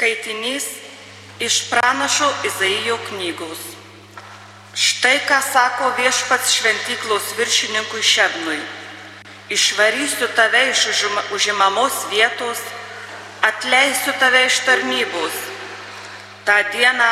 Skaitinys 0.00 0.64
iš 1.38 1.68
pranašo 1.70 2.24
Izaijo 2.48 2.96
knygos. 3.08 3.58
Štai 4.72 5.18
ką 5.28 5.40
sako 5.52 5.90
viešpats 5.98 6.54
šventyklos 6.56 7.26
viršininkui 7.36 8.00
Šebnui. 8.00 8.56
Išvarysiu 9.52 10.28
tave 10.32 10.62
iš 10.70 10.86
užimamos 11.36 11.92
vietos, 12.08 12.62
atleisiu 13.44 14.14
tave 14.16 14.46
iš 14.46 14.62
tarnybos. 14.64 15.36
Ta 16.48 16.62
diena 16.72 17.10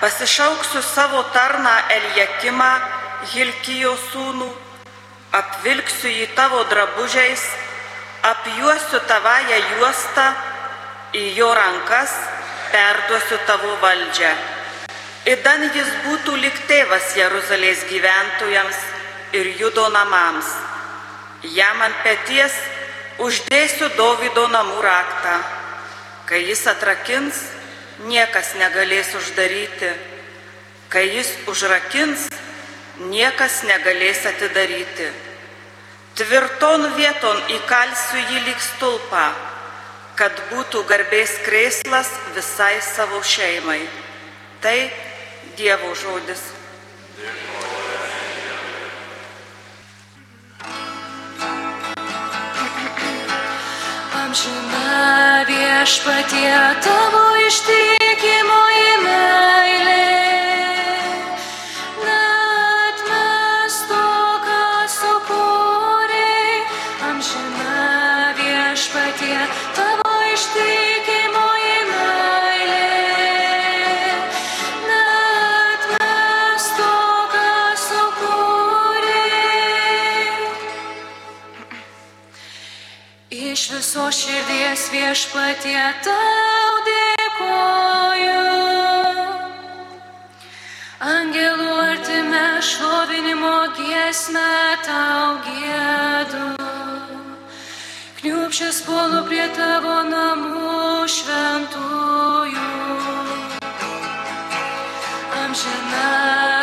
pasišauksiu 0.00 0.82
savo 0.82 1.22
tarną 1.30 1.76
Eliekimą, 1.94 2.72
Hilkijo 3.30 3.94
sūnų, 4.10 4.50
apvilksiu 5.30 6.10
jį 6.10 6.26
tavo 6.34 6.66
drabužiais, 6.74 7.46
apjuosiu 8.34 9.00
tavąją 9.06 9.62
juostą, 9.76 10.26
į 11.14 11.24
jo 11.36 11.52
rankas 11.54 12.12
perduosiu 12.72 13.38
tavo 13.46 13.76
valdžią. 13.82 14.32
Įdan 15.26 15.64
jis 15.74 15.88
būtų 16.04 16.36
lik 16.38 16.58
tėvas 16.68 17.14
Jeruzalės 17.18 17.82
gyventojams 17.90 18.78
ir 19.34 19.52
judo 19.58 19.88
namams. 19.90 20.46
Jam 21.54 21.82
ant 21.82 21.98
pėties 22.04 22.54
uždėsiu 23.22 23.90
Dovido 23.96 24.46
namų 24.50 24.80
raktą. 24.82 25.36
Kai 26.26 26.42
jis 26.46 26.64
atrakins, 26.70 27.42
niekas 28.06 28.54
negalės 28.58 29.14
uždaryti. 29.18 29.90
Kai 30.90 31.04
jis 31.10 31.32
užrakins, 31.50 32.28
niekas 33.10 33.62
negalės 33.66 34.22
atidaryti. 34.30 35.10
Tvirton 36.16 36.86
vieton 36.96 37.42
įkalsiu 37.52 38.22
jį 38.30 38.44
lyg 38.46 38.60
stulpą, 38.62 39.26
kad 40.16 40.32
būtų 40.50 40.82
garbės 40.88 41.34
krėslas 41.44 42.08
visai 42.34 42.76
savo 42.84 43.20
šeimai. 43.20 43.82
Tai 44.64 44.78
Dievo 45.56 45.92
žodis. 45.96 46.42
Amžina 54.22 55.44
viešpatie 55.48 56.56
tavo 56.84 57.24
ištikimoji 57.46 58.75
Iš 83.36 83.70
viso 83.70 84.06
širdies 84.08 84.86
viešpatie 84.88 85.80
tau 86.00 86.76
dėkoju. 86.86 88.36
Angelų 91.04 91.74
artime 91.82 92.46
šlovinimo 92.64 93.58
giesmę 93.76 94.54
tau 94.86 95.36
gėdu. 95.44 96.46
Kniupšęs 98.22 98.80
polu 98.88 99.20
prie 99.28 99.44
tavo 99.58 99.98
namų 100.08 101.04
šventųjų. 101.04 102.70
Amžina 105.44 106.08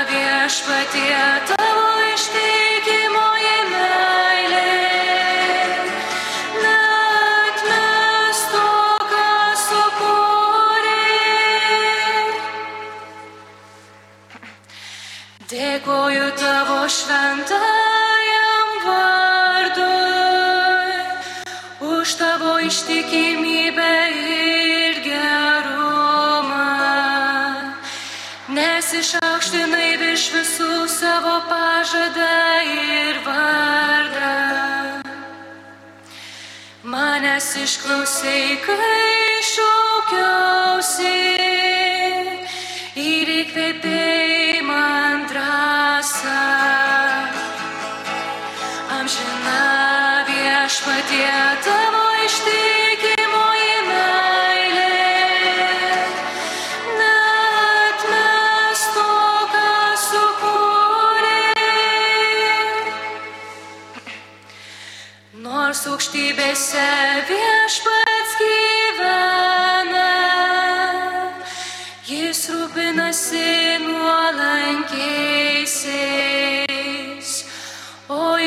viešpatie 0.09 1.21
tavo 1.53 1.87
ištikimoji 2.15 2.52
Dėkoju 15.83 16.27
tavo 16.39 16.87
šventajam 16.87 18.69
vardui 18.87 19.83
už 21.83 22.13
tavo 22.15 22.53
ištikimybę 22.63 23.95
ir 24.15 25.01
gerumą, 25.03 26.71
nes 28.55 28.93
išaukštinai 28.95 29.99
virš 29.99 30.23
visų 30.37 30.87
savo 30.87 31.35
pažadą 31.51 32.31
ir 32.77 33.19
vardą. 33.27 34.39
Manęs 36.87 37.59
išklausai, 37.65 38.55
kai 38.63 39.35
šaukiausi 39.51 41.19
ir 43.03 43.35
įkvėpiai 43.41 44.02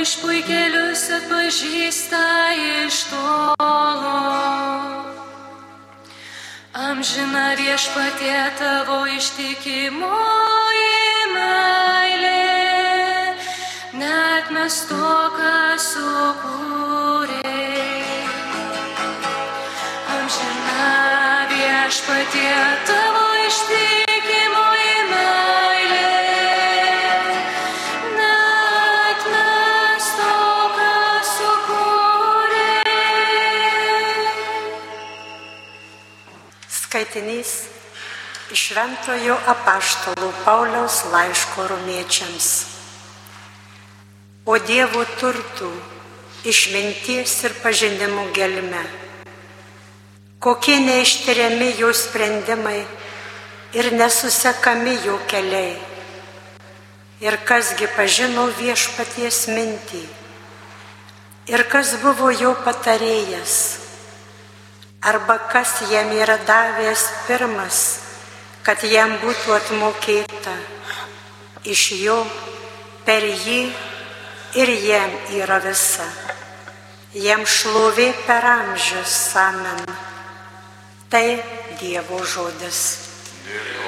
išpuikelius 0.06 1.02
atpažįsta 1.18 2.26
iš 2.54 2.96
tolo. 3.10 4.20
Amžina 6.78 7.46
viešpatie 7.58 8.42
tavo 8.60 8.98
ištikimoji 9.10 9.98
meilė, 11.34 12.54
net 13.98 14.46
mes 14.54 14.76
to, 14.92 15.10
ką 15.40 15.58
sukūrei. 15.88 17.42
Amžina 20.14 20.86
viešpatie 21.50 22.56
tavo 22.86 23.05
Skaitinys 37.06 37.62
iš 38.50 38.60
Šventojo 38.68 39.36
apaštalo 39.46 40.32
Pauliaus 40.44 41.04
laiško 41.12 41.66
romiečiams. 41.68 42.66
O 44.46 44.58
Dievo 44.58 45.04
turtų, 45.20 45.70
išminties 46.42 47.36
ir 47.46 47.54
pažinimų 47.62 48.26
gelme. 48.34 48.82
Kokie 50.42 50.80
neištiriami 50.82 51.72
jo 51.78 51.92
sprendimai 51.94 52.82
ir 53.74 53.92
nesusekami 53.92 54.98
jo 55.06 55.18
keliai. 55.30 55.78
Ir 57.22 57.38
kasgi 57.46 57.86
pažino 57.96 58.50
viešpaties 58.58 59.46
mintį. 59.54 60.04
Ir 61.54 61.68
kas 61.70 61.96
buvo 62.02 62.30
jo 62.34 62.54
patarėjas 62.66 63.85
arba 65.02 65.38
kas 65.52 65.80
jam 65.90 66.10
yra 66.12 66.38
davęs 66.46 67.02
pirmas, 67.26 67.78
kad 68.62 68.82
jam 68.84 69.16
būtų 69.22 69.56
atmokėta. 69.56 70.54
Iš 71.66 71.82
jo, 71.98 72.18
per 73.06 73.24
jį 73.24 73.60
ir 74.54 74.74
jam 74.86 75.10
yra 75.40 75.58
visa. 75.64 76.06
Jam 77.16 77.46
šlovė 77.46 78.12
per 78.26 78.44
amžius 78.44 79.16
amen. 79.40 79.82
Tai 81.10 81.26
Dievo 81.80 82.22
žodis. 82.24 82.80
Alleluja. 83.46 83.85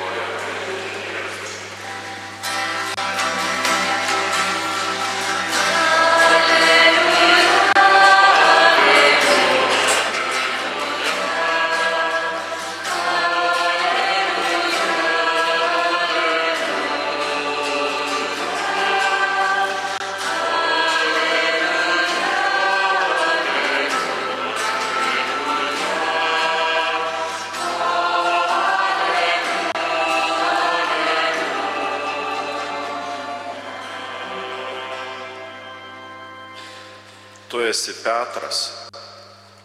Esi 37.78 37.94
Petras, 38.02 38.72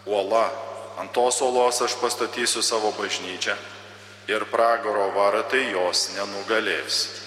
uola, 0.06 0.46
ant 1.02 1.10
tos 1.14 1.42
uolos 1.42 1.82
aš 1.82 1.96
pastatysiu 1.98 2.62
savo 2.62 2.92
bažnyčią 2.94 3.56
ir 4.30 4.46
pragaro 4.52 5.08
vartai 5.16 5.72
jos 5.74 6.12
nenugalės. 6.14 7.23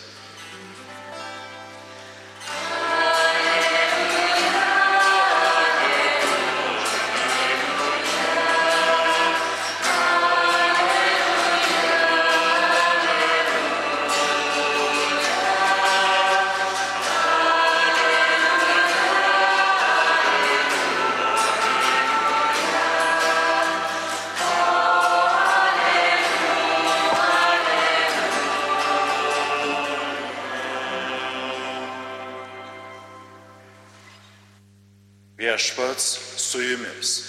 Viešpats 35.57 36.19
su 36.37 36.61
jumis. 36.61 37.23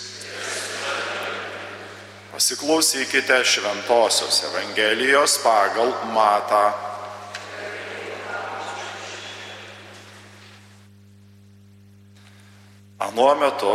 Pasiklausykite 2.32 3.44
Šventojios 3.44 4.44
Evangelijos 4.44 5.40
pagal 5.44 5.94
Matą. 6.12 6.74
Anuo 13.00 13.32
metu, 13.40 13.74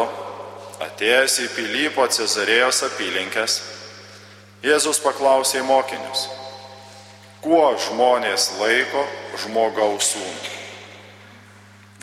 atėjęs 0.84 1.40
į 1.46 1.50
Pilypo 1.56 2.04
Cezarėjos 2.12 2.84
apylinkės, 2.92 3.60
Jėzus 4.60 5.00
paklausė 5.00 5.64
mokinius, 5.64 6.28
kuo 7.40 7.70
žmonės 7.88 8.50
laiko 8.60 9.06
žmogaus 9.46 10.12
sūnų. 10.12 10.58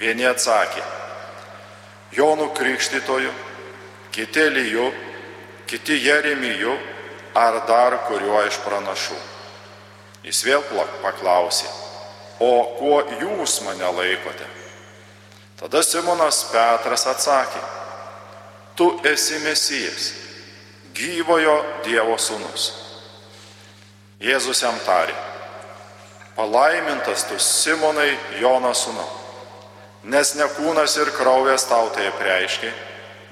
Vieni 0.01 0.25
atsakė, 0.25 0.81
Jonu 2.11 2.49
Krikštytoju, 2.53 3.31
kiti 4.11 4.49
Lyju, 4.49 4.91
kiti 5.65 5.99
Jeremiju 6.05 6.77
ar 7.33 7.61
dar 7.67 7.97
kuriuo 8.07 8.41
iš 8.47 8.57
pranašų. 8.65 9.17
Jis 10.25 10.41
vėl 10.43 10.63
paklausė, 11.03 11.69
o 12.39 12.51
kuo 12.79 13.03
jūs 13.21 13.61
mane 13.63 13.91
laikote? 13.95 14.47
Tada 15.59 15.83
Simonas 15.83 16.43
Petras 16.51 17.05
atsakė, 17.07 17.61
tu 18.75 18.89
esi 19.03 19.39
Mesijas, 19.43 20.13
gyvojo 20.95 21.55
Dievo 21.85 22.17
sūnus. 22.17 22.71
Jėzus 24.19 24.63
jam 24.63 24.75
tarė, 24.83 25.15
palaimintas 26.35 27.25
tu 27.29 27.37
Simonai 27.39 28.17
Jonas 28.41 28.85
sūnau, 28.87 29.07
nes 30.03 30.35
ne 30.35 30.47
kūnas 30.55 30.95
ir 31.01 31.11
kraujas 31.17 31.65
tau 31.69 31.89
tai 31.95 32.11
preiškia, 32.19 32.71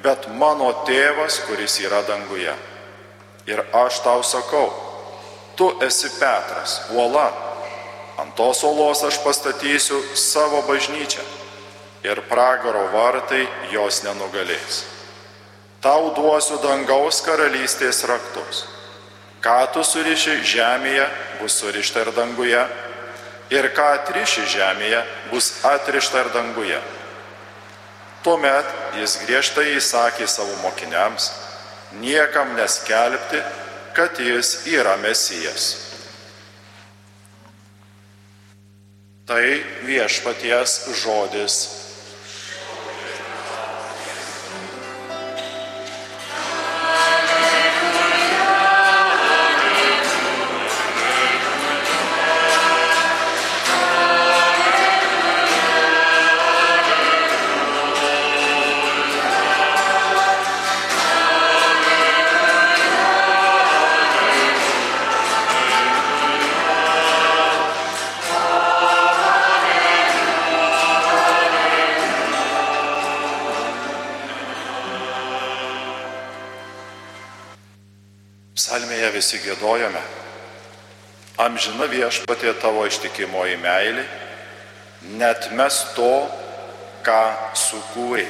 bet 0.03 0.27
mano 0.35 0.71
tėvas, 0.87 1.41
kuris 1.47 1.79
yra 1.83 2.03
danguje. 2.07 2.53
Ir 3.47 3.63
aš 3.71 4.01
tau 4.03 4.23
sakau, 4.23 4.67
tu 5.55 5.71
esi 5.81 6.09
Petras, 6.19 6.81
uola, 6.91 7.31
ant 8.19 8.35
tos 8.35 8.63
uolos 8.63 9.03
aš 9.07 9.21
pastatysiu 9.23 10.01
savo 10.15 10.61
bažnyčią 10.67 11.23
ir 12.03 12.21
pragaro 12.29 12.87
vartai 12.93 13.45
jos 13.71 14.03
nenugalės. 14.03 14.83
Tau 15.81 16.11
duosiu 16.15 16.57
dangaus 16.61 17.21
karalystės 17.25 18.03
raktus. 18.09 18.65
Ką 19.41 19.59
tu 19.73 19.83
suriši 19.85 20.41
žemėje, 20.43 21.05
bus 21.39 21.59
surišta 21.61 22.03
ir 22.03 22.11
danguje, 22.15 22.63
ir 23.53 23.69
ką 23.75 23.87
atriši 23.99 24.45
žemėje, 24.57 25.01
bus 25.31 25.51
atrišta 25.67 26.25
ir 26.25 26.31
danguje. 26.35 26.79
Tuomet 28.25 28.97
jis 28.99 29.19
griežtai 29.23 29.69
įsakė 29.77 30.27
savo 30.27 30.55
mokiniams, 30.63 31.31
niekam 32.01 32.55
neskelbti, 32.57 33.39
kad 33.95 34.19
jis 34.19 34.65
yra 34.67 34.97
mesijas. 34.99 35.69
Tai 39.27 39.43
viešpaties 39.83 40.79
žodis 41.03 41.76
Psalmėje 78.57 79.11
visi 79.13 79.37
gėdojame. 79.43 79.99
Amžina 81.37 81.85
viešpatė 81.91 82.55
tavo 82.57 82.87
ištikimoji 82.89 83.59
meilė, 83.61 84.01
net 85.19 85.51
mes 85.53 85.77
to, 85.93 86.25
ką 87.05 87.19
sukūrė. 87.53 88.25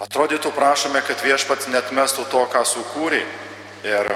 Atrodytų 0.00 0.54
prašome, 0.56 1.04
kad 1.04 1.20
viešpats 1.20 1.68
net 1.68 1.92
mestų 1.92 2.24
to, 2.32 2.46
ką 2.48 2.64
sukūrė. 2.64 3.20
Ir 3.84 4.08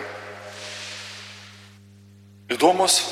įdomus 2.56 3.02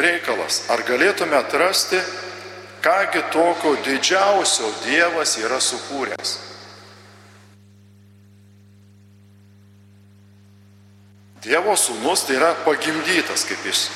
reikalas, 0.00 0.62
ar 0.72 0.80
galėtume 0.88 1.36
atrasti, 1.36 2.00
kągi 2.80 3.26
tokio 3.36 3.76
didžiausio 3.84 4.72
Dievas 4.86 5.36
yra 5.44 5.60
sukūręs. 5.60 6.38
Dievo 11.48 11.72
sūnus 11.80 12.26
tai 12.28 12.36
yra 12.36 12.50
pagimdytas, 12.60 13.46
kaip 13.48 13.62
jis 13.64 13.86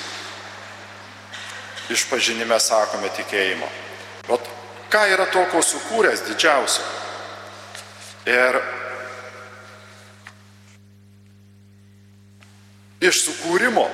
išpažinime 1.92 2.56
sakome 2.56 3.10
tikėjimo. 3.12 3.68
Bet 4.24 4.46
ką 4.92 5.02
yra 5.12 5.26
tokio 5.28 5.60
sukūręs 5.60 6.24
didžiausio? 6.30 6.86
Ir 8.32 8.56
iš 13.04 13.20
sukūrimo, 13.26 13.84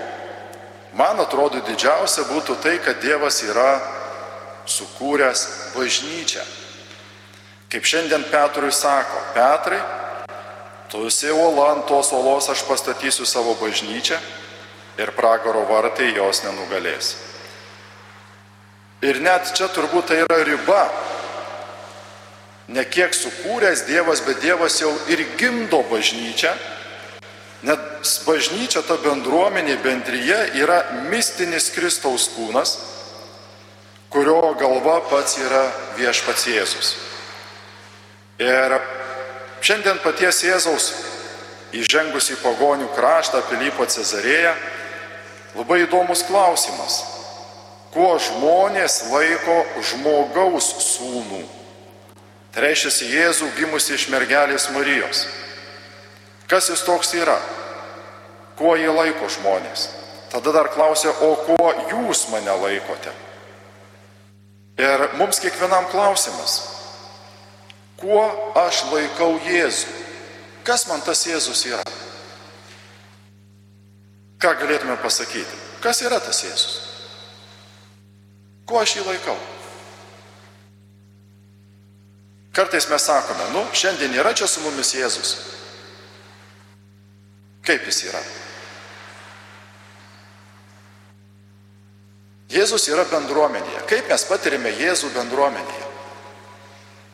man 0.94 1.18
atrodo, 1.24 1.58
didžiausia 1.66 2.28
būtų 2.30 2.60
tai, 2.62 2.76
kad 2.84 3.02
Dievas 3.02 3.42
yra 3.42 3.72
sukūręs 4.70 5.46
bažnyčią. 5.74 6.46
Kaip 7.74 7.90
šiandien 7.90 8.22
Petrui 8.30 8.70
sako, 8.70 9.18
Petrai, 9.34 9.82
Tu 10.88 11.04
esi 11.04 11.28
uola, 11.28 11.72
ant 11.74 11.84
tos 11.84 12.12
uolos 12.16 12.48
aš 12.48 12.62
pastatysiu 12.64 13.26
savo 13.28 13.52
bažnyčią 13.60 14.16
ir 14.98 15.12
pragaro 15.12 15.66
vartai 15.68 16.14
jos 16.16 16.40
nenugalės. 16.46 17.12
Ir 19.04 19.20
net 19.20 19.52
čia 19.54 19.68
turbūt 19.68 20.08
tai 20.08 20.22
yra 20.24 20.40
riba. 20.48 20.88
Ne 22.72 22.84
kiek 22.88 23.12
sukūręs 23.14 23.84
Dievas, 23.88 24.24
bet 24.24 24.40
Dievas 24.40 24.80
jau 24.80 24.90
ir 25.12 25.22
gimdo 25.36 25.82
bažnyčią. 25.92 26.56
Net 27.68 27.84
bažnyčia, 28.24 28.80
ta 28.86 28.96
bendruomenė, 29.02 29.76
bendryje 29.84 30.38
yra 30.56 30.80
mistinis 31.10 31.68
Kristaus 31.74 32.28
kūnas, 32.32 32.76
kurio 34.08 34.54
galva 34.56 35.02
pats 35.10 35.36
yra 35.42 35.66
viešpats 35.98 36.48
Jėzus. 36.48 36.94
Ir 38.40 38.76
Šiandien 39.68 39.98
paties 40.00 40.38
Jėzaus 40.46 40.84
įžengus 41.76 42.30
į 42.32 42.38
pagonių 42.40 42.86
kraštą 42.96 43.42
Pilypo 43.50 43.84
Cezarėje 43.84 44.54
labai 45.58 45.82
įdomus 45.82 46.22
klausimas. 46.24 47.02
Kuo 47.92 48.14
žmonės 48.16 48.96
laiko 49.12 49.58
žmogaus 49.90 50.70
sūnų? 50.86 51.42
Tai 52.54 52.64
reiškia 52.64 53.10
Jėzų 53.10 53.50
gimusi 53.58 53.92
iš 53.98 54.06
mergelės 54.08 54.70
Marijos. 54.72 55.26
Kas 56.48 56.70
jis 56.72 56.86
toks 56.88 57.12
yra? 57.20 57.36
Kuo 58.56 58.72
jie 58.72 58.88
laiko 58.88 59.28
žmonės? 59.28 59.90
Tada 60.32 60.56
dar 60.56 60.72
klausia, 60.72 61.12
o 61.12 61.34
kuo 61.44 61.76
jūs 61.92 62.24
mane 62.32 62.56
laikote? 62.64 63.12
Ir 64.80 65.08
mums 65.20 65.44
kiekvienam 65.44 65.92
klausimas. 65.92 66.77
Kuo 67.98 68.24
aš 68.58 68.84
laikau 68.92 69.36
Jėzų. 69.44 69.94
Kas 70.66 70.86
man 70.88 71.02
tas 71.02 71.24
Jėzus 71.26 71.64
yra? 71.66 71.84
Ką 74.38 74.52
galėtume 74.60 74.98
pasakyti? 75.02 75.62
Kas 75.82 76.02
yra 76.06 76.20
tas 76.22 76.42
Jėzus? 76.44 76.76
Kuo 78.68 78.82
aš 78.82 78.98
jį 78.98 79.06
laikau? 79.06 79.36
Kartais 82.52 82.88
mes 82.90 83.04
sakome, 83.06 83.46
nu, 83.54 83.62
šiandien 83.72 84.14
yra 84.18 84.34
čia 84.36 84.48
su 84.50 84.60
mumis 84.60 84.92
Jėzus. 84.94 85.36
Kaip 87.64 87.86
jis 87.86 88.02
yra? 88.10 88.20
Jėzus 92.48 92.88
yra 92.92 93.04
bendruomenėje. 93.10 93.84
Kaip 93.88 94.08
mes 94.08 94.24
patirime 94.28 94.72
Jėzų 94.76 95.12
bendruomenėje? 95.16 95.88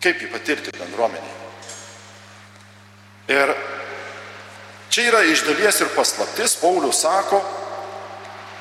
Kaip 0.04 0.20
jį 0.20 0.28
patirti 0.28 0.72
bendruomenėje? 0.76 1.36
Ir 3.32 3.54
čia 4.92 5.06
yra 5.08 5.22
iš 5.24 5.46
dalies 5.46 5.80
ir 5.80 5.88
paslaptis, 5.96 6.58
Paulius 6.60 7.00
sako, 7.06 7.40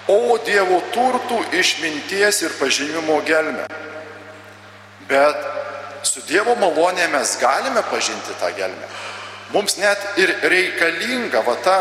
o 0.08 0.38
Dievo 0.46 0.80
turtų 0.94 1.42
išminties 1.60 2.46
ir 2.46 2.56
pažinimo 2.60 3.20
gelme. 3.28 3.66
Bet 5.10 5.44
su 6.08 6.24
Dievo 6.28 6.56
malonė 6.60 7.10
mes 7.12 7.36
galime 7.42 7.84
pažinti 7.92 8.40
tą 8.40 8.54
gelmę. 8.56 8.88
Mums 9.52 9.76
net 9.78 10.00
ir 10.24 10.32
reikalinga 10.48 11.44
va 11.44 11.58
ta 11.60 11.78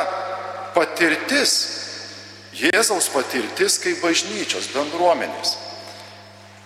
patirtis, 0.75 1.55
Jėzaus 2.53 3.07
patirtis 3.09 3.79
kaip 3.81 4.03
bažnyčios 4.05 4.67
bendruomenės. 4.75 5.55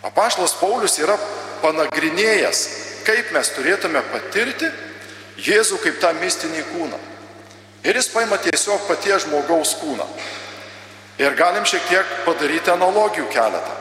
Apaštalas 0.03 0.57
Paulius 0.59 0.97
yra 0.99 1.15
panagrinėjęs, 1.63 2.63
kaip 3.07 3.33
mes 3.35 3.55
turėtume 3.55 4.03
patirti 4.11 4.71
Jėzų 5.37 5.77
kaip 5.83 5.99
tą 6.01 6.15
mistinį 6.17 6.63
kūną. 6.71 6.99
Ir 7.85 7.99
jis 7.99 8.09
paima 8.09 8.39
tiesiog 8.41 8.87
paties 8.89 9.27
žmogaus 9.27 9.75
kūną. 9.83 10.07
Ir 11.21 11.37
galim 11.37 11.67
šiek 11.69 11.85
tiek 11.91 12.15
padaryti 12.25 12.73
analogijų 12.73 13.27
keletą. 13.33 13.75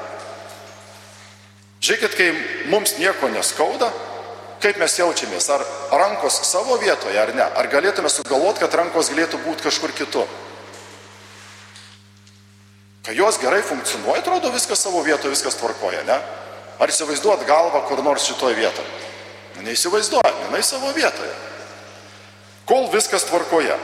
Žiūrėkit, 1.85 2.17
kai 2.17 2.27
mums 2.71 2.95
nieko 2.99 3.29
neskauda, 3.31 3.87
kaip 4.63 4.79
mes 4.81 4.97
jaučiamės, 4.99 5.47
ar 5.53 5.63
rankos 5.93 6.41
savo 6.47 6.75
vietoje 6.81 7.19
ar 7.21 7.31
ne, 7.35 7.45
ar 7.45 7.69
galėtume 7.71 8.11
sugalvoti, 8.11 8.63
kad 8.63 8.77
rankos 8.79 9.11
galėtų 9.13 9.39
būti 9.45 9.67
kažkur 9.67 9.95
kitur. 9.95 10.27
Kai 13.05 13.13
jos 13.15 13.37
gerai 13.37 13.61
funkcionuoja, 13.61 14.23
atrodo 14.23 14.49
viskas 14.51 14.81
savo 14.81 15.03
vietoje, 15.05 15.35
viskas 15.35 15.59
tvarkoja, 15.59 16.01
ne? 16.07 16.19
Ar 16.81 16.91
įsivaizduot 16.91 17.45
galvą 17.47 17.85
kur 17.87 18.01
nors 18.03 18.25
šitoje 18.27 18.57
vietoje? 18.57 19.14
Nu, 19.55 19.63
neįsivaizduoja, 19.63 20.33
jinai 20.45 20.63
savo 20.63 20.91
vietoje. 20.95 21.33
Kol 22.65 22.89
viskas 22.93 23.27
tvarkoja. 23.29 23.77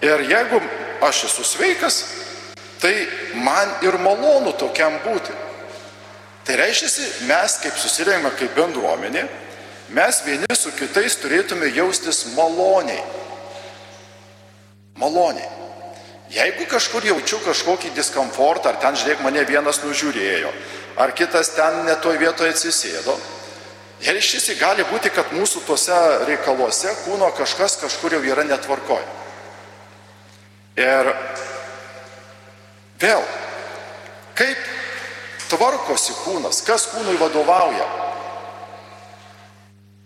Ir 0.00 0.24
jeigu 0.24 0.60
aš 1.04 1.24
esu 1.28 1.44
sveikas, 1.44 2.00
tai 2.80 2.94
man 3.44 3.76
ir 3.84 3.98
malonu 4.00 4.54
tokiam 4.56 4.96
būti. 5.04 5.36
Tai 6.44 6.56
reiškia, 6.56 7.06
mes 7.28 7.56
kaip 7.62 7.76
susirėjome 7.78 8.32
kaip 8.38 8.56
bendruomenė, 8.56 9.26
mes 9.94 10.20
vieni 10.24 10.56
su 10.56 10.72
kitais 10.72 11.18
turėtume 11.20 11.68
jaustis 11.76 12.24
maloniai. 12.34 13.02
Maloniai. 14.98 15.48
Jeigu 16.30 16.64
kažkur 16.70 17.04
jaučiu 17.04 17.40
kažkokį 17.42 17.90
diskomfortą, 17.96 18.70
ar 18.70 18.78
ten, 18.80 18.96
žiūrėk, 18.96 19.22
mane 19.24 19.42
vienas 19.48 19.80
nužiūrėjo, 19.82 20.52
ar 21.02 21.12
kitas 21.18 21.50
ten 21.56 21.82
netoj 21.88 22.20
vietoje 22.22 22.54
atsisėdo, 22.54 23.16
reiškia, 24.00 24.56
gali 24.60 24.84
būti, 24.88 25.12
kad 25.12 25.32
mūsų 25.36 25.64
tuose 25.66 25.96
reikaluose 26.28 26.92
kūno 27.04 27.28
kažkas 27.36 27.76
kažkur 27.82 28.16
jau 28.16 28.22
yra 28.24 28.46
netvarkoje. 28.48 29.04
Ir 30.80 31.10
vėl, 33.00 33.24
kaip 34.38 34.60
tvarkosi 35.50 36.16
kūnas, 36.24 36.62
kas 36.64 36.88
kūnui 36.94 37.18
vadovauja? 37.20 37.88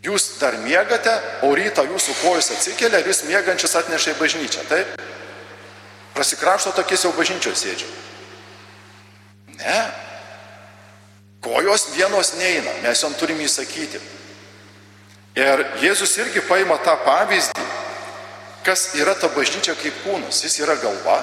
Jūs 0.05 0.35
dar 0.41 0.59
miegate, 0.61 1.13
o 1.47 1.55
rytą 1.57 1.87
jūsų 1.89 2.15
kojus 2.21 2.51
atsikelia 2.53 3.01
ir 3.01 3.09
jūs 3.09 3.23
miegančius 3.29 3.77
atneša 3.79 4.13
į 4.13 4.19
bažnyčią, 4.19 4.65
taip? 4.69 4.99
Prasikrapšto 6.15 6.75
tokis 6.77 7.07
jau 7.07 7.13
bažnyčioje 7.17 7.57
sėdžia. 7.57 7.93
Ne. 9.63 10.04
Kojos 11.45 11.91
vienos 11.93 12.33
neina, 12.41 12.73
mes 12.83 13.03
jom 13.05 13.15
turim 13.21 13.41
įsakyti. 13.45 14.01
Ir 15.37 15.65
Jėzus 15.83 16.15
irgi 16.23 16.41
paima 16.49 16.79
tą 16.81 16.95
pavyzdį, 17.05 17.65
kas 18.65 18.87
yra 18.97 19.13
ta 19.19 19.29
bažnyčia 19.35 19.75
kaip 19.77 19.99
kūnas. 20.07 20.41
Jis 20.47 20.57
yra 20.65 20.79
galva. 20.81 21.19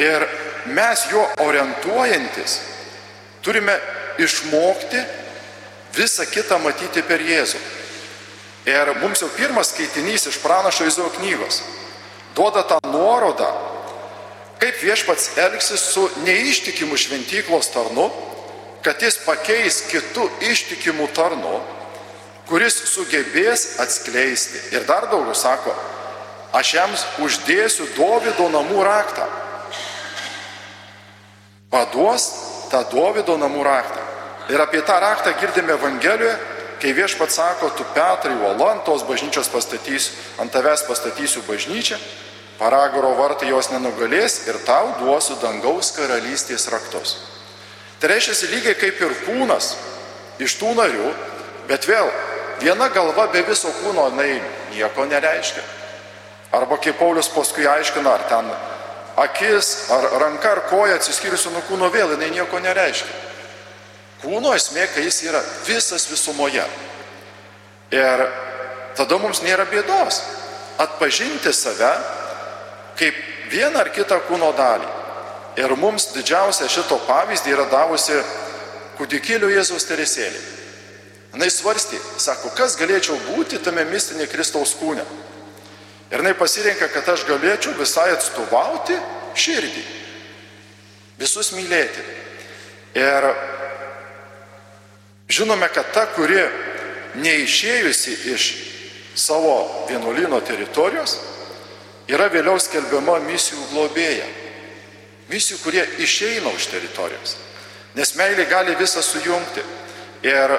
Ir 0.00 0.26
mes 0.70 1.02
juo 1.10 1.24
orientuojantis 1.42 2.60
turime 3.42 3.74
išmokti 4.20 5.02
visą 5.96 6.28
kitą 6.30 6.60
matyti 6.62 7.02
per 7.02 7.24
Jėzų. 7.24 7.60
Ir 8.70 8.94
mums 9.00 9.24
jau 9.24 9.30
pirmas 9.34 9.72
skaitinys 9.72 10.28
iš 10.30 10.38
pranašo 10.44 10.86
Izo 10.86 11.08
knygos 11.16 11.62
duoda 12.34 12.62
tą 12.62 12.78
nuorodą, 12.88 13.48
kaip 14.60 14.76
viešpats 14.82 15.32
elgsis 15.40 15.82
su 15.92 16.06
neištikimu 16.24 16.96
šventyklos 16.96 17.72
tarnu, 17.74 18.10
kad 18.84 19.02
jis 19.02 19.18
pakeis 19.24 19.82
kitų 19.90 20.26
ištikimų 20.50 21.08
tarnu, 21.16 21.60
kuris 22.48 22.76
sugebės 22.90 23.78
atskleisti. 23.82 24.60
Ir 24.74 24.86
dar 24.88 25.08
daugiau 25.10 25.36
sako, 25.36 25.74
aš 26.56 26.74
jiems 26.74 27.04
uždėsiu 27.22 27.88
Dovido 27.96 28.48
namų 28.50 28.84
raktą. 28.86 29.26
Paduos 31.70 32.30
tą 32.72 32.82
Dovido 32.90 33.36
namų 33.38 33.66
raktą. 33.66 34.06
Ir 34.50 34.62
apie 34.62 34.80
tą 34.82 34.96
raktą 34.98 35.34
girdime 35.38 35.76
Evangelijoje, 35.76 36.38
kai 36.80 36.94
viešpats 36.96 37.36
sako, 37.38 37.68
tu 37.76 37.84
Petrai, 37.94 38.34
uola 38.34 38.72
ant 38.74 38.86
tos 38.88 39.04
bažnyčios 39.06 39.50
pastatysiu, 39.52 40.16
ant 40.42 40.50
tavęs 40.50 40.82
pastatysiu 40.88 41.44
bažnyčią, 41.46 42.00
paragaro 42.58 43.12
vartai 43.18 43.52
jos 43.52 43.70
nenugalės 43.70 44.46
ir 44.48 44.58
tau 44.66 44.96
duosiu 44.98 45.36
dangaus 45.44 45.92
karalystės 45.94 46.66
raktus. 46.72 47.18
Tai 48.00 48.08
reiškia 48.08 48.48
lygiai 48.48 48.78
kaip 48.80 49.00
ir 49.04 49.16
kūnas 49.26 49.74
iš 50.40 50.56
tų 50.56 50.72
narių, 50.78 51.10
bet 51.68 51.84
vėl 51.88 52.08
viena 52.62 52.88
galva 52.88 53.26
be 53.32 53.42
viso 53.44 53.68
kūno 53.82 54.08
jinai 54.08 54.40
nieko 54.72 55.04
nereiškia. 55.04 55.62
Arba 56.56 56.80
kaip 56.80 56.96
Paulius 56.98 57.28
paskui 57.30 57.68
aiškina, 57.68 58.10
ar 58.10 58.24
ten 58.28 58.48
akis, 59.20 59.90
ar 59.92 60.08
ranka, 60.22 60.52
ar 60.52 60.62
koja 60.70 60.96
atsiskyrusi 60.96 61.52
nuo 61.52 61.62
kūno 61.68 61.90
vėl 61.92 62.14
jinai 62.16 62.30
nieko 62.32 62.58
nereiškia. 62.58 63.18
Kūno 64.24 64.54
esmė, 64.56 64.86
kai 64.94 65.04
jis 65.04 65.22
yra 65.28 65.40
visas 65.66 66.08
visumoje. 66.10 66.64
Ir 67.92 68.24
tada 68.96 69.18
mums 69.20 69.42
nėra 69.44 69.66
bėdos 69.68 70.22
atpažinti 70.80 71.52
save 71.52 71.92
kaip 72.96 73.16
vieną 73.52 73.80
ar 73.84 73.92
kitą 73.92 74.20
kūno 74.28 74.52
dalį. 74.56 74.99
Ir 75.58 75.74
mums 75.76 76.12
didžiausia 76.14 76.68
šito 76.70 77.00
pavyzdį 77.08 77.54
yra 77.56 77.66
davusi 77.72 78.16
kūdikėlių 78.98 79.50
Jėzaus 79.56 79.86
teresėlė. 79.88 80.40
Jis 81.40 81.60
svarstė, 81.60 81.98
sako, 82.18 82.50
kas 82.58 82.76
galėčiau 82.78 83.16
būti 83.30 83.58
tame 83.62 83.84
mistinė 83.90 84.26
Kristaus 84.30 84.74
kūne. 84.78 85.04
Ir 86.10 86.18
jinai 86.18 86.34
pasirinka, 86.34 86.88
kad 86.90 87.06
aš 87.12 87.22
galėčiau 87.28 87.76
visai 87.78 88.10
atstovauti 88.16 88.96
širdį. 89.38 89.84
Visus 91.20 91.52
mylėti. 91.54 92.02
Ir 92.98 93.28
žinome, 95.30 95.68
kad 95.70 95.92
ta, 95.94 96.08
kuri 96.16 96.42
neišėjusi 97.22 98.16
iš 98.34 98.48
savo 99.14 99.86
vienuolino 99.88 100.40
teritorijos, 100.42 101.18
yra 102.10 102.26
vėliau 102.32 102.58
skelbiama 102.58 103.20
misijų 103.28 103.70
globėja. 103.70 104.26
Misijų, 105.30 105.60
kurie 105.62 105.84
išeina 106.02 106.50
už 106.50 106.66
teritorijos. 106.72 107.36
Nes 107.94 108.14
meilė 108.18 108.46
gali 108.50 108.74
visą 108.78 109.02
sujungti. 109.02 109.62
Ir 110.26 110.54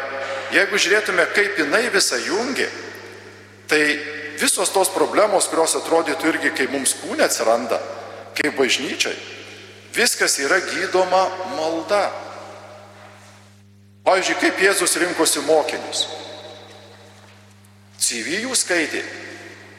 jeigu 0.56 0.80
žiūrėtume, 0.80 1.26
kaip 1.36 1.60
jinai 1.60 1.84
visą 1.94 2.18
jungi, 2.24 2.68
tai 3.70 3.82
visos 4.40 4.72
tos 4.74 4.90
problemos, 4.96 5.50
kurios 5.52 5.76
atrodytų 5.78 6.32
irgi, 6.32 6.54
kai 6.56 6.70
mums 6.72 6.96
kūne 7.04 7.28
atsiranda, 7.28 7.78
kaip 8.38 8.56
bažnyčiai, 8.58 9.16
viskas 9.96 10.40
yra 10.42 10.60
gydoma 10.64 11.28
malda. 11.58 12.08
Pavyzdžiui, 14.08 14.40
kaip 14.42 14.64
Jėzus 14.66 14.98
rinkosi 14.98 15.44
mokinius. 15.46 16.08
CV 18.02 18.42
jų 18.48 18.56
skaitė. 18.58 19.04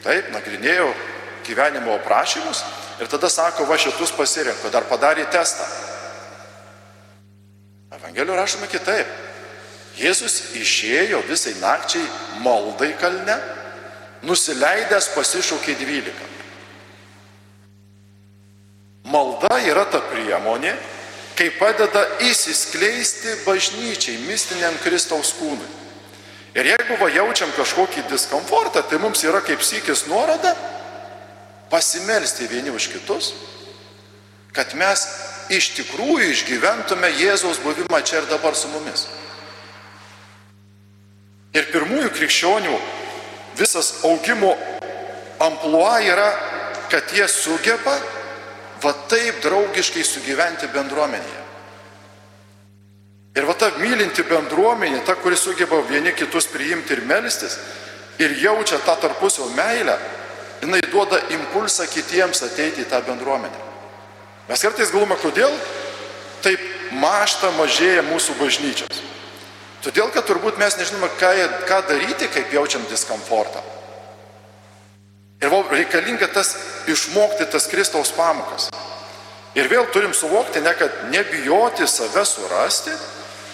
Taip, 0.04 0.30
nagrinėjau 0.34 0.92
gyvenimo 1.46 1.96
aprašymus 1.96 2.62
ir 3.00 3.08
tada 3.08 3.30
sako, 3.30 3.64
va 3.64 3.78
šitus 3.80 4.12
pasirinko, 4.16 4.70
dar 4.72 4.86
padarė 4.90 5.26
testą. 5.32 5.66
Evangelijoje 7.92 8.40
rašome 8.40 8.68
kitaip. 8.72 9.08
Jėzus 10.00 10.54
išėjo 10.56 11.20
visai 11.28 11.52
nakčiai 11.60 12.04
maldai 12.44 12.94
kalne, 13.00 13.36
nusileidęs 14.24 15.10
pasišaukė 15.16 15.76
dvylika. 15.76 16.28
Malda 19.12 19.58
yra 19.68 19.84
ta 19.92 20.00
priemonė, 20.08 20.72
kai 21.36 21.50
padeda 21.58 22.06
įsiskleisti 22.24 23.42
bažnyčiai, 23.44 24.22
mistiniam 24.28 24.76
Kristaus 24.84 25.34
kūnui. 25.36 25.68
Ir 26.56 26.68
jeigu 26.68 26.96
va 27.00 27.08
jaučiam 27.12 27.52
kažkokį 27.56 28.06
diskomfortą, 28.10 28.84
tai 28.88 29.00
mums 29.00 29.24
yra 29.24 29.40
kaip 29.44 29.64
sykis 29.64 30.06
nuoroda 30.08 30.52
pasimelsti 31.72 32.46
vieni 32.52 32.70
už 32.70 32.92
kitus, 32.92 33.32
kad 34.52 34.74
mes 34.76 35.06
iš 35.48 35.72
tikrųjų 35.78 36.28
išgyventume 36.28 37.08
Jėzaus 37.16 37.62
buvimą 37.64 38.02
čia 38.04 38.20
ir 38.20 38.28
dabar 38.28 38.52
su 38.52 38.68
mumis. 38.68 39.06
Ir 41.56 41.72
pirmųjų 41.72 42.12
krikščionių 42.12 42.76
visas 43.56 44.02
augimo 44.04 44.52
ampluo 45.40 45.96
yra, 46.04 46.28
kad 46.92 47.08
jie 47.16 47.24
sugeba 47.28 47.96
va 48.82 48.92
taip 49.08 49.40
draugiškai 49.44 50.04
sugyventi 50.04 50.68
bendruomenėje. 50.72 51.40
Ir 53.32 53.46
va 53.48 53.54
ta 53.56 53.70
mylinti 53.80 54.24
bendruomenė, 54.28 55.06
ta, 55.06 55.16
kuri 55.16 55.38
sugeba 55.40 55.78
vieni 55.88 56.12
kitus 56.12 56.50
priimti 56.52 56.92
ir 56.92 57.06
melstis, 57.08 57.56
ir 58.20 58.34
jaučia 58.42 58.76
tą 58.84 58.98
tarpusio 59.00 59.48
meilę, 59.56 59.96
jinai 60.62 60.80
duoda 60.90 61.18
impulsą 61.34 61.86
kitiems 61.90 62.42
ateiti 62.46 62.84
į 62.84 62.90
tą 62.90 63.02
bendruomenę. 63.06 63.58
Mes 64.48 64.62
kartais 64.62 64.92
galvome, 64.94 65.18
kodėl 65.18 65.52
taip 66.42 66.62
mašta 67.02 67.50
mažėja 67.58 68.04
mūsų 68.06 68.36
bažnyčios. 68.38 69.02
Todėl, 69.82 70.12
kad 70.14 70.26
turbūt 70.28 70.60
mes 70.62 70.76
nežinome, 70.78 71.10
ką, 71.18 71.30
ką 71.66 71.78
daryti, 71.88 72.30
kaip 72.30 72.52
jaučiam 72.54 72.84
diskomfortą. 72.90 73.62
Ir 75.42 75.50
reikalinga 75.50 76.28
tas 76.30 76.54
išmokti 76.86 77.48
tas 77.50 77.66
Kristaus 77.66 78.12
pamokas. 78.14 78.68
Ir 79.58 79.66
vėl 79.68 79.88
turim 79.92 80.14
suvokti, 80.14 80.62
ne 80.62 80.70
kad 80.78 81.08
nebijoti 81.10 81.88
save 81.90 82.22
surasti, 82.24 82.94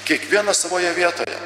kiekvieną 0.05 0.53
savoje 0.55 0.93
vietoje. 0.95 1.39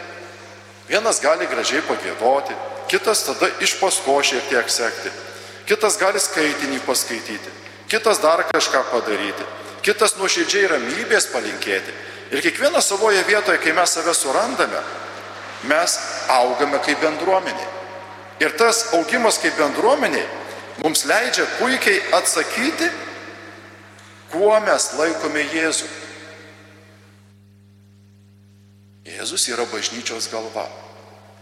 Vienas 0.90 1.22
gali 1.22 1.46
gražiai 1.46 1.84
pagėdoti, 1.86 2.58
kitas 2.90 3.22
tada 3.28 3.48
iš 3.62 3.78
pasko 3.80 4.18
šiek 4.26 4.50
tiek 4.50 4.68
sekti, 4.70 5.14
kitas 5.68 5.98
gali 6.00 6.20
skaitinį 6.20 6.80
paskaityti, 6.86 7.52
kitas 7.90 8.20
dar 8.22 8.44
kažką 8.50 8.82
padaryti, 8.90 9.46
kitas 9.82 10.16
nuoširdžiai 10.18 10.70
ramybės 10.74 11.28
palinkėti. 11.32 11.94
Ir 12.32 12.40
kiekvieną 12.40 12.80
savoje 12.80 13.20
vietoje, 13.28 13.60
kai 13.60 13.74
mes 13.76 13.92
save 13.92 14.14
surandame, 14.16 14.80
mes 15.68 15.98
augame 16.32 16.80
kaip 16.84 17.00
bendruomenė. 17.02 17.66
Ir 18.40 18.54
tas 18.58 18.88
augimas 18.96 19.38
kaip 19.38 19.58
bendruomeniai 19.60 20.26
mums 20.82 21.04
leidžia 21.04 21.44
puikiai 21.58 22.00
atsakyti, 22.16 22.88
kuo 24.32 24.54
mes 24.64 24.88
laikome 24.98 25.44
Jėzų. 25.52 25.90
Jėzus 29.12 29.44
yra 29.52 29.66
bažnyčios 29.68 30.30
galva. 30.32 30.64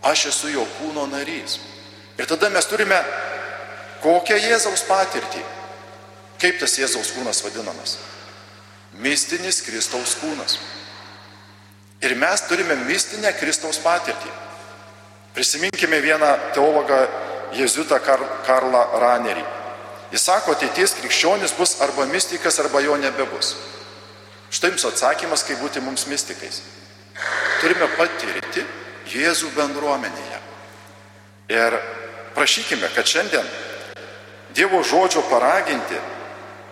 Aš 0.02 0.30
esu 0.32 0.50
jo 0.50 0.64
kūno 0.78 1.04
narys. 1.10 1.58
Ir 2.18 2.26
tada 2.28 2.50
mes 2.50 2.66
turime 2.66 2.98
kokią 4.02 4.36
Jėzaus 4.40 4.84
patirtį. 4.88 5.42
Kaip 6.40 6.60
tas 6.60 6.76
Jėzaus 6.80 7.12
kūnas 7.14 7.42
vadinamas? 7.44 7.98
Mistinis 9.00 9.60
Kristaus 9.62 10.16
kūnas. 10.18 10.58
Ir 12.00 12.16
mes 12.16 12.42
turime 12.48 12.78
mistinę 12.88 13.32
Kristaus 13.36 13.78
patirtį. 13.84 14.30
Prisiminkime 15.34 16.00
vieną 16.02 16.30
teologą 16.56 17.00
jėzuitą 17.54 18.00
Kar 18.02 18.22
Karlą 18.46 18.82
Ranerį. 19.02 19.44
Jis 20.10 20.24
sako, 20.26 20.56
ateities 20.56 20.96
krikščionis 20.98 21.54
bus 21.54 21.76
arba 21.84 22.06
mystikas, 22.10 22.58
arba 22.58 22.80
jo 22.82 22.96
nebebus. 22.98 23.54
Štai 24.50 24.72
jums 24.72 24.88
atsakymas, 24.88 25.44
kaip 25.46 25.60
būti 25.62 25.82
mums 25.84 26.08
mystikais. 26.10 26.64
Turime 27.60 27.86
patirti 27.94 28.64
Jėzų 29.10 29.52
bendruomenėje. 29.56 30.38
Ir 31.50 31.76
prašykime, 32.34 32.90
kad 32.94 33.06
šiandien 33.10 33.46
Dievo 34.54 34.82
žodžio 34.82 35.22
paraginti, 35.30 35.98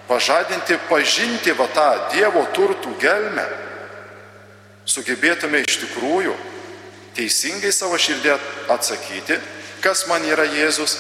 pažadinti, 0.09 0.79
pažinti 0.89 1.55
va 1.55 1.69
tą 1.75 1.89
Dievo 2.15 2.45
turtų 2.55 2.95
gelmę, 3.01 3.45
sugebėtume 4.89 5.63
iš 5.67 5.83
tikrųjų 5.85 6.35
teisingai 7.19 7.73
savo 7.75 7.99
širdį 8.01 8.35
atsakyti, 8.73 9.39
kas 9.85 10.07
man 10.11 10.25
yra 10.27 10.47
Jėzus 10.49 10.97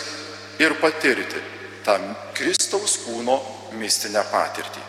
ir 0.62 0.76
patirti 0.82 1.40
tą 1.86 1.98
Kristaus 2.36 2.98
kūno 3.06 3.40
mistinę 3.78 4.22
patirtį. 4.32 4.87